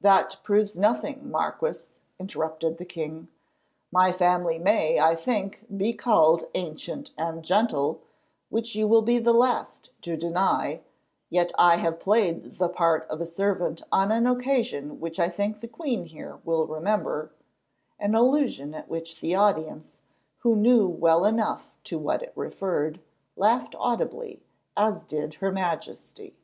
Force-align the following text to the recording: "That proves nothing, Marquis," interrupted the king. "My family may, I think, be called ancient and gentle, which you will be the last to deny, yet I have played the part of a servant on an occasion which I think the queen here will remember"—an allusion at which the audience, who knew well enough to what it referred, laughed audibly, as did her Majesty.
"That 0.00 0.38
proves 0.42 0.78
nothing, 0.78 1.30
Marquis," 1.30 1.90
interrupted 2.18 2.78
the 2.78 2.86
king. 2.86 3.28
"My 3.92 4.10
family 4.10 4.58
may, 4.58 4.98
I 4.98 5.14
think, 5.14 5.66
be 5.76 5.92
called 5.92 6.44
ancient 6.54 7.10
and 7.18 7.42
gentle, 7.44 8.00
which 8.48 8.74
you 8.74 8.88
will 8.88 9.02
be 9.02 9.18
the 9.18 9.34
last 9.34 9.90
to 10.00 10.16
deny, 10.16 10.80
yet 11.28 11.52
I 11.58 11.76
have 11.76 12.00
played 12.00 12.54
the 12.54 12.70
part 12.70 13.06
of 13.10 13.20
a 13.20 13.26
servant 13.26 13.82
on 13.92 14.10
an 14.10 14.26
occasion 14.26 14.98
which 14.98 15.20
I 15.20 15.28
think 15.28 15.60
the 15.60 15.68
queen 15.68 16.06
here 16.06 16.38
will 16.42 16.66
remember"—an 16.66 18.14
allusion 18.14 18.72
at 18.72 18.88
which 18.88 19.20
the 19.20 19.34
audience, 19.34 20.00
who 20.38 20.56
knew 20.56 20.88
well 20.88 21.26
enough 21.26 21.70
to 21.84 21.98
what 21.98 22.22
it 22.22 22.32
referred, 22.34 22.98
laughed 23.36 23.74
audibly, 23.78 24.42
as 24.74 25.04
did 25.04 25.34
her 25.34 25.52
Majesty. 25.52 26.34